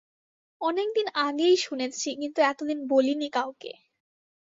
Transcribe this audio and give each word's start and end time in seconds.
অনেকদিন 0.61 1.07
আগেই 1.21 1.55
শুনেছি, 1.57 2.09
কিন্তু 2.17 2.39
এতদিন 2.41 2.79
বলিনি 2.87 3.29
কাউকে। 3.29 3.71